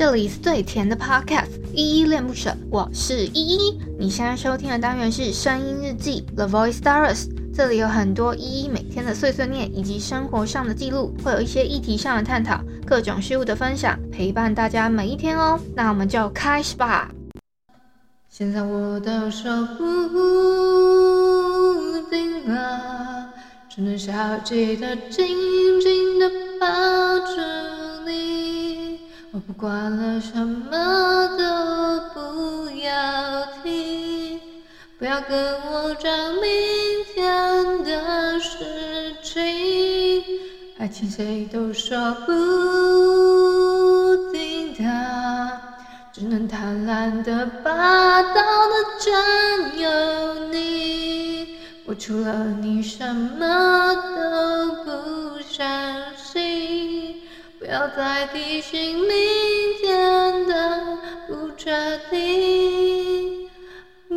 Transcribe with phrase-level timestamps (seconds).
[0.00, 3.78] 这里是最甜的 Podcast，依依恋不舍，我是依依。
[3.98, 15.60] 你现在收听的单元是声音日记 The Voice Diaries，这里有很多依依每天的碎碎念以及生活上的记录，会有一些议题上的探讨，各种事物的分享，陪伴大家每一天哦。
[15.76, 17.10] 那我们就开始吧。
[18.30, 19.84] 现在我的手不
[22.08, 23.28] 定了，
[23.68, 26.26] 只能小气的紧紧的
[26.58, 27.79] 抱住。
[29.32, 31.44] 我不管了，什么都
[32.12, 34.40] 不要听，
[34.98, 36.42] 不要跟我讲明
[37.14, 40.24] 天的事情。
[40.78, 42.32] 爱情谁都说不
[44.32, 44.82] 定的，
[46.12, 51.56] 只能贪婪的霸道的占有你。
[51.86, 55.62] 我除了你什么都不相
[56.16, 56.18] 信。
[56.18, 56.19] 不
[57.70, 59.08] 要再提醒明
[59.80, 60.98] 天的
[61.28, 61.70] 不确
[62.10, 63.48] 定，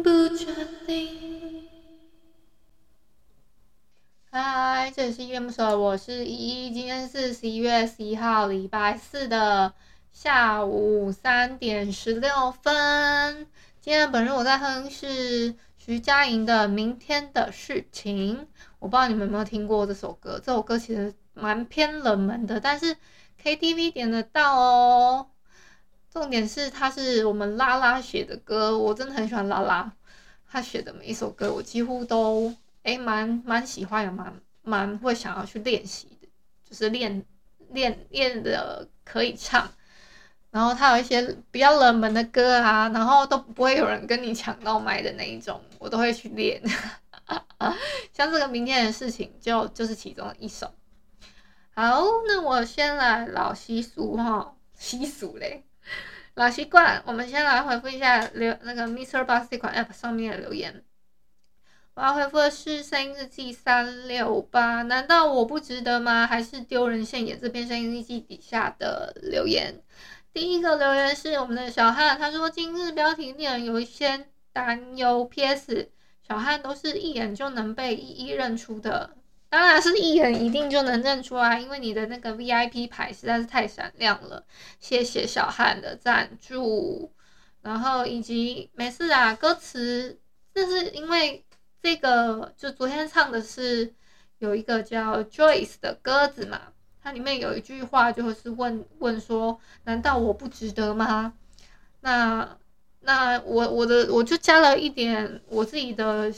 [0.01, 0.47] 不确
[0.87, 1.67] 定。
[4.31, 6.73] 嗨，这里是依恋不舍，我是依依。
[6.73, 9.71] 今天是十一月十一号，礼拜四的
[10.11, 13.45] 下午三点十六分。
[13.79, 18.35] 今天本日我在哼是徐佳莹的《明天的事情》，
[18.79, 20.41] 我不知道你们有没有听过这首歌。
[20.43, 22.97] 这首歌其实蛮偏冷门的，但是。
[23.43, 25.27] KTV 点得到哦，
[26.09, 29.91] 重点是它是我们拉拉写的歌，我真的很喜欢拉拉，
[30.49, 36.27] 他写的每一首歌我几乎都诶蛮蛮喜欢，也蛮蛮会想要去练习的，
[36.63, 37.25] 就是练
[37.71, 39.69] 练练的可以唱。
[40.49, 46.61] 然后他有一些比较冷门的歌啊，然后都不会有人跟你抢到麦的那一种，我都会去练。
[48.13, 50.71] 像这个明天的事情就就是其中一首。
[51.75, 55.63] 好，那我先来老习俗哈，习俗嘞，
[56.35, 60.83] 老习惯，我们先来回复一下留那个 MixerBox 这款 App 上面的留言。
[61.95, 66.27] 我要回复的是声音日记三六八，难道我不值得吗？
[66.27, 67.41] 还是丢人现眼？
[67.41, 69.81] 这篇声音日记底下的留言，
[70.31, 75.25] 第一个留言是我们的小汉，他说今日标题令人有一些担忧。
[75.25, 75.89] PS，
[76.27, 79.15] 小汉都是一眼就能被一一认出的。
[79.53, 84.43] 当然是一眼一定就能认出来，因为你的那个 VIP 牌实在是太闪亮了。
[84.79, 87.13] 谢谢小汉的赞助，
[87.61, 90.19] 然后以及没事啊，歌词
[90.55, 91.45] 这是因为
[91.83, 93.93] 这个就昨天唱的是
[94.39, 96.59] 有一个叫 Joyce 的鸽子嘛，
[96.99, 101.31] 它里面有一句话就是问问说，难道我不值得吗？
[102.01, 102.57] 那
[103.01, 106.33] 那我我的我就加了一点我自己的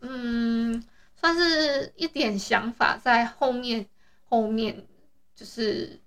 [0.00, 0.82] 嗯。
[1.22, 3.86] 算是一点想法在后面，
[4.28, 4.88] 后面
[5.36, 6.00] 就是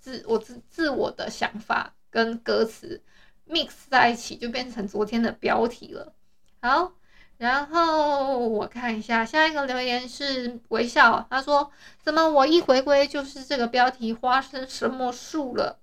[0.00, 3.00] 自我自自我的想法跟歌词
[3.48, 6.12] mix 在一起，就变成昨天的标题了。
[6.60, 6.92] 好，
[7.38, 11.70] 然后我看一下下一个留言是微笑，他说
[12.02, 15.78] ：“怎么我一回归就是这个标题，发生什么树了？”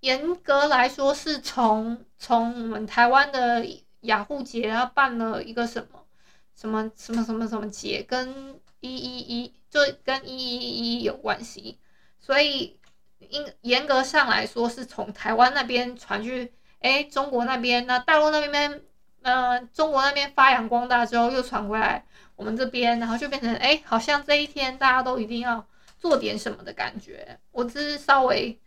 [0.00, 3.66] 严格来说是从从我们台湾的
[4.00, 6.06] 雅虎节，然后办了一个什么
[6.54, 8.58] 什么什么什么什么节跟。
[8.82, 11.78] 一一一就跟一一一有关系，
[12.20, 12.78] 所以
[13.20, 18.82] 应严格上来说是从台湾那边传去，哎，中国那边，那大陆那边
[19.22, 25.64] 呃，中国那边发扬光大之后，又传回来我们这边，然后就变成哎，好像这一天大家都一定要
[25.96, 27.38] 做点什么的感觉。
[27.52, 28.58] 我只是稍微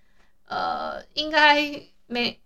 [0.47, 1.61] 呃，应该
[2.07, 2.39] 没，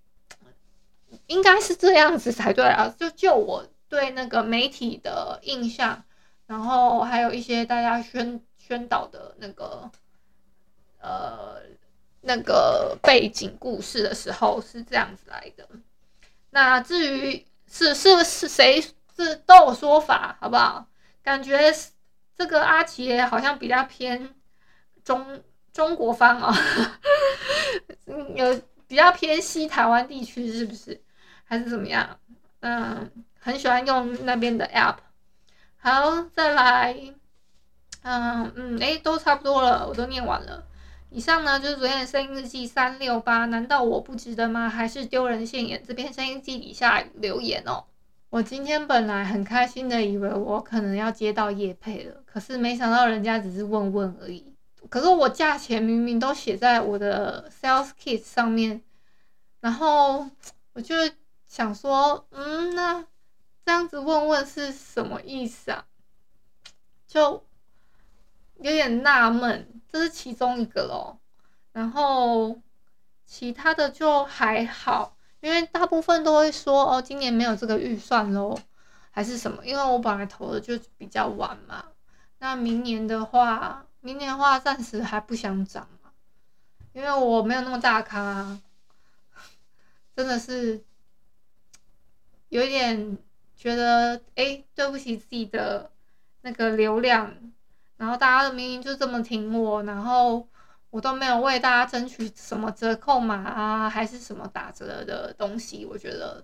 [1.28, 2.92] 应该是这样子才对啊。
[2.98, 6.04] 就就我对那个媒体的印象，
[6.50, 9.90] 然后还有一些大家宣宣导的那个
[11.00, 11.62] 呃
[12.22, 15.70] 那个背景故事的时候是这样子来的。
[16.50, 17.46] 那至于。
[17.72, 20.88] 是是是谁是都有说法，好不好？
[21.22, 21.72] 感觉
[22.36, 24.34] 这个阿奇好像比较偏
[25.04, 26.52] 中中国方啊，
[28.34, 31.00] 有比较偏西台湾地区，是不是？
[31.44, 32.20] 还是怎么样？
[32.62, 33.08] 嗯，
[33.40, 34.96] 很喜欢用那边的 app。
[35.82, 36.94] 好，再来，
[38.02, 40.66] 嗯嗯，诶，都差不多了，我都念完了。
[41.10, 44.70] 以上呢就是昨天的声音日记三六八，难道我不值得吗？
[44.70, 45.82] 还是丢人现眼？
[45.88, 47.86] 这篇声音日记底下留言哦。
[48.30, 54.54] 我今天本来很开心的，以为我可能要接到业配了，可是没想到人家只是问问而已。
[54.90, 58.82] 可是我价钱明明都写在我的 sales kit 上面，
[59.62, 60.28] 然后
[60.74, 60.96] 我就
[61.48, 63.04] 想说，嗯，那
[63.70, 65.86] 这样子问问是什么意思啊？
[67.06, 67.46] 就
[68.56, 69.80] 有点纳闷。
[69.88, 71.20] 这是其中一个咯，
[71.72, 72.60] 然后
[73.28, 78.60] 其他的就还好，因为大部分都会说哦，今年没有这个预算咯，
[79.12, 79.64] 还是什么？
[79.64, 81.86] 因为我本来投的就比较晚嘛。
[82.40, 85.88] 那明年的话，明年的话暂时还不想涨，
[86.94, 88.60] 因为我没有那么大咖，
[90.16, 90.84] 真的是
[92.48, 93.20] 有点
[93.60, 95.92] 觉得哎，对不起自己的
[96.42, 97.36] 那个流量。
[97.98, 100.48] 然后大家的明明就这么挺我，然后
[100.90, 105.86] 我都没有为大家争取什么折扣码啊，还是什么打折的东西。
[105.86, 106.42] 我觉得，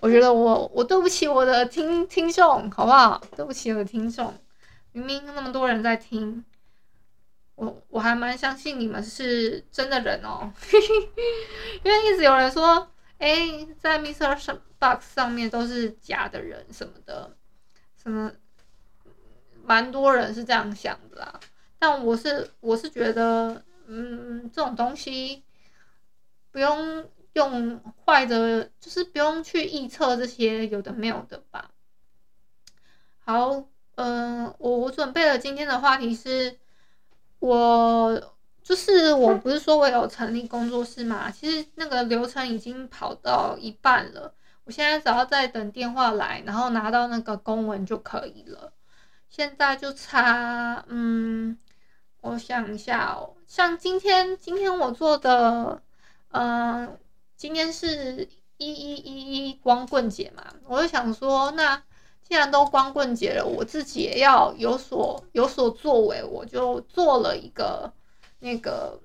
[0.00, 3.22] 我觉得我我对不起我的听听众，好不好？
[3.36, 4.34] 对不起我的听众，
[4.90, 6.44] 明明那么多人在听，
[7.54, 10.52] 我我还蛮相信你们是真的人哦，
[11.84, 17.36] 因为一直有人说，哎，在 mr 什 Box 上面都是假的人什么的，
[18.02, 18.32] 什么。
[19.62, 21.38] 蛮多人是这样想的啦，
[21.78, 25.44] 但我是我是觉得，嗯，这种东西
[26.50, 31.70] 不用用坏的，就是不用去预测这些有的没有的吧。
[33.18, 36.58] 好，嗯、我我准备了今天的话题是，
[37.38, 44.34] 我就是我不是说我有成立工作室嘛，其实那个流程已经跑到一半了，
[44.70, 48.72] 我现在只要再等电话来，然后拿到那个公文就可以了。
[49.28, 51.58] 现在就差，嗯，
[52.20, 55.82] 我想一下哦，像今天，今天我做的，
[56.28, 56.96] 嗯、
[57.34, 58.28] 今天是
[58.58, 61.82] 一一一一光棍节嘛，我就想说，那
[62.22, 67.92] 既然都光棍节了，我自己也要有所有所作为，我就做了一个
[68.38, 69.00] 那个，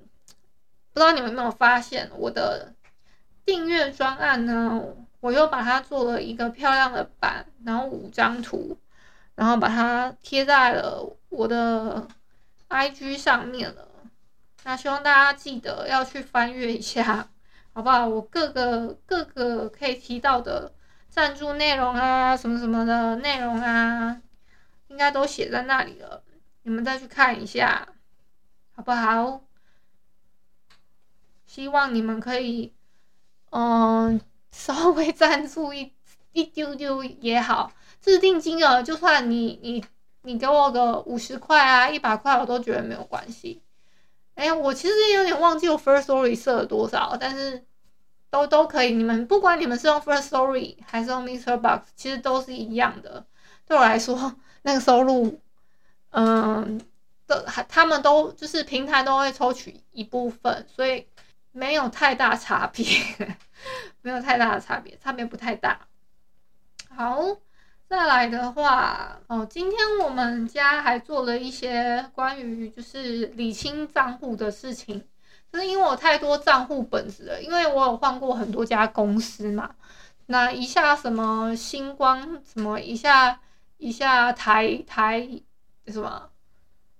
[0.93, 2.75] 不知道你们有没有发现，我的
[3.43, 4.83] 订阅专案呢，
[5.25, 8.77] 我又把它做了一个漂亮的版，然后五张图。
[9.35, 12.07] 然后把它贴在了我的
[12.69, 13.85] IG 上面了，
[14.63, 17.27] 那希望大家记得要去翻阅一下，
[17.73, 18.07] 好不好？
[18.07, 20.71] 我各个各个可以提到的
[21.09, 24.21] 赞助内容啊，什么什么的内容啊，
[24.87, 26.23] 应该都写在那里了，
[26.63, 27.85] 你们再去看一下，
[28.73, 29.41] 好不好？
[31.45, 32.73] 希望你们可以，
[33.49, 34.21] 嗯，
[34.55, 35.91] 稍微赞助一
[36.31, 37.73] 一丢丢也好。
[38.01, 39.83] 制定金额，就算你你
[40.21, 43.61] 你给我个五十块啊，一百块，我都觉得没有关系。
[44.35, 47.65] 哎，我其实有点忘记我 First Story 设了多少，但是
[48.29, 48.91] 都都可以。
[48.93, 51.57] 你们不管你们是用 First Story 还是用 Mr.
[51.57, 53.25] Box，其实都是一样的。
[53.67, 55.39] 对我来说， 那个收入，
[56.11, 56.79] 嗯，
[57.25, 61.07] 都还他们都就是平台都会抽取一部分，所以
[61.51, 62.85] 没有太大差别，
[64.05, 65.79] 没有太大的差别，差别不太大。
[66.95, 67.37] 好。
[67.87, 75.07] 再来的话，哦，今天我们家还做了一些关于就是理清账户的事情，
[75.53, 79.75] 就是因为我太多账户本子了，因为我有换过很多家公司嘛，
[80.25, 83.39] 那一下什么星光，什么一下
[83.77, 85.29] 一下台台
[85.85, 86.31] 什么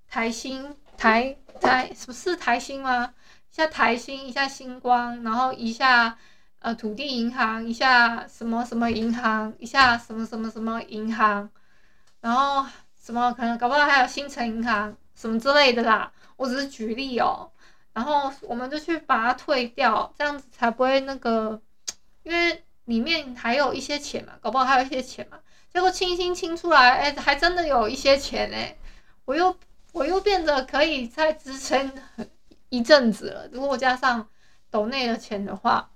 [0.08, 3.16] 台新台台什么是台新吗？
[3.52, 6.16] 一下台新，一下星光，然后一下。
[6.66, 11.48] 呃，土地银行一下什么什么银行一下什么什么什么银行，
[12.22, 12.66] 然后
[13.00, 17.52] 什么可能搞不好还有新城银行什么之类的啦，我只是举例哦。
[17.94, 21.62] 然后我们就去把它退掉，这样子才不会那个，
[22.24, 25.38] 因为里面还有一些钱嘛，搞不好还有一些钱嘛。
[25.72, 28.76] 结果清清清出来，哎，还真的有一些钱哎，
[29.26, 29.56] 我又
[29.92, 31.94] 我又变得可以再支撑
[32.70, 33.48] 一阵子了。
[33.52, 34.28] 如果加上
[34.72, 35.92] 抖内的钱的话，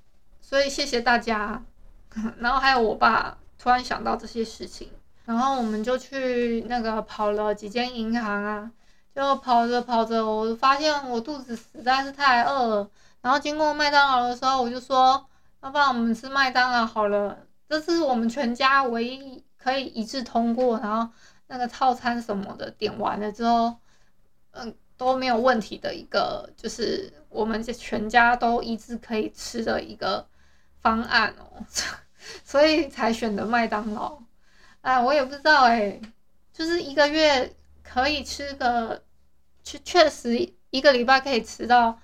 [0.50, 1.64] 所以谢谢大家。
[2.40, 4.90] 然后还有我爸突然想到这些事情，
[5.26, 8.72] 然后我们就去那个跑了几间银行啊，
[9.14, 12.90] 就跑着跑着，我发现我肚子实在是太饿了。
[13.22, 15.24] 然后经过麦当劳的时候，我就说，
[15.62, 17.38] 要不然我们吃麦当劳好了，
[17.70, 19.44] 这是我们全家唯一。
[19.62, 21.12] 可以一致通过，然后
[21.48, 23.76] 那个套餐什么的点完了之后，
[24.52, 30.26] 嗯，都没有问题的一个，就是我们这全家都一致可以吃的一个
[30.82, 31.66] 方案哦，
[32.44, 34.20] 所以才选的麦当劳。
[34.82, 36.00] 哎，我也不知道哎，
[36.54, 39.04] 就是一个月可以吃个，
[39.64, 42.00] 确确实一个礼拜可以吃到，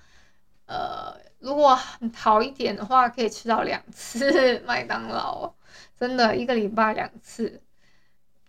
[0.66, 1.78] 呃，如果
[2.14, 5.52] 好一点的话，可以吃到两次 麦当劳。
[5.98, 7.62] 真的一个礼拜两次，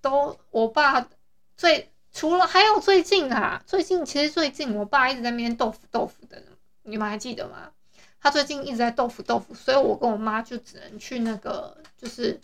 [0.01, 1.07] 都我爸
[1.55, 6.43] 最除了还有最近啊，最近其实最近我爸一直在那边豆腐豆腐的，
[6.83, 7.71] 你们还记得吗？
[8.19, 12.39] 他最近一直在豆腐豆腐，所以我跟我妈就只能去那个，就是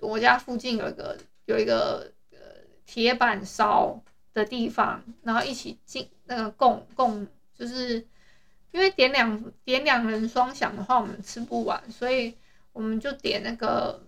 [0.00, 2.38] 我家附近有一个有一个呃
[2.86, 4.00] 铁板烧
[4.34, 8.06] 的地方，然后一起进那个共共，就是
[8.72, 12.36] 因为点两点两人双享的话，我们吃不完，所以
[12.72, 14.02] 我们就点那个。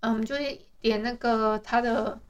[0.00, 2.20] 嗯，就是点那个他的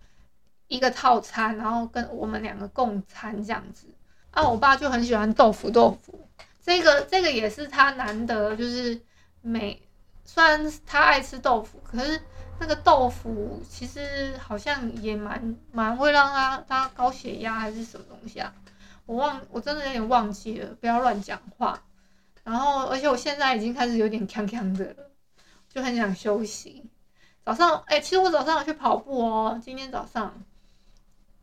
[0.68, 3.88] 一个套餐，然后跟我们两个共餐这样子。
[4.30, 6.26] 啊，我爸就很喜欢豆腐豆腐，
[6.66, 9.00] 这个这个也是他难得，就是
[9.40, 9.80] 每
[10.24, 12.20] 虽然他爱吃豆腐，可是
[12.58, 18.52] 那个豆腐其实好像也蛮蛮会让他他高血压还是什么东西啊？
[19.06, 21.80] 我忘，我真的有点忘记了，不要乱讲话。
[22.42, 25.10] 然后，而且我现在已经开始有点呛呛的了，
[25.68, 26.90] 就很想休息。
[27.44, 29.60] 早上，哎、其实我早上有去跑步哦。
[29.62, 30.42] 今天早上，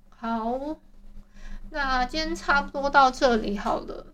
[0.09, 0.59] 好，
[1.69, 4.12] 那今天差不多到这里好了，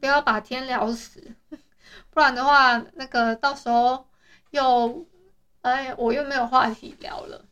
[0.00, 1.34] 不要把天聊死，
[2.10, 4.06] 不然的话，那个到时候
[4.50, 5.06] 又，
[5.62, 7.44] 哎，我又没有话题聊了。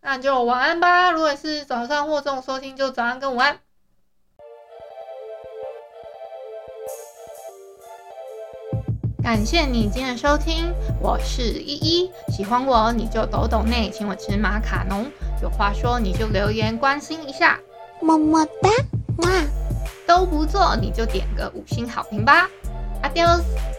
[0.00, 1.10] 那就晚安吧。
[1.10, 3.58] 如果是早上或中午收听，就早安跟午安。
[9.22, 12.12] 感谢你今天的收听，我是依依。
[12.28, 15.10] 喜欢我你就抖抖内，请我吃马卡龙。
[15.42, 17.58] 有话说你就留言关心一下，
[18.00, 18.70] 么么哒，
[19.18, 19.28] 哇，
[20.16, 22.48] 都不做你就点个五星好评吧。
[23.02, 23.75] Adios。